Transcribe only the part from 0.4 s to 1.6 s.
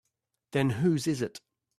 Then whose is it?